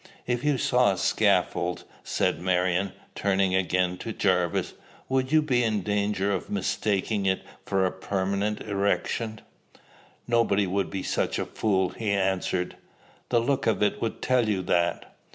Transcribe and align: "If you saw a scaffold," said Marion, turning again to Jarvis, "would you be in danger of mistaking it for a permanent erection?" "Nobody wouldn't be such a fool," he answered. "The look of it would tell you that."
"If 0.25 0.43
you 0.43 0.57
saw 0.57 0.93
a 0.93 0.97
scaffold," 0.97 1.83
said 2.03 2.39
Marion, 2.39 2.93
turning 3.13 3.53
again 3.53 3.97
to 3.97 4.11
Jarvis, 4.11 4.73
"would 5.07 5.31
you 5.31 5.43
be 5.43 5.61
in 5.63 5.81
danger 5.83 6.31
of 6.31 6.49
mistaking 6.49 7.27
it 7.27 7.43
for 7.67 7.85
a 7.85 7.91
permanent 7.91 8.61
erection?" 8.61 9.41
"Nobody 10.27 10.65
wouldn't 10.65 10.91
be 10.91 11.03
such 11.03 11.37
a 11.37 11.45
fool," 11.45 11.89
he 11.89 12.09
answered. 12.09 12.77
"The 13.29 13.39
look 13.39 13.67
of 13.67 13.83
it 13.83 14.01
would 14.01 14.23
tell 14.23 14.49
you 14.49 14.63
that." 14.63 15.15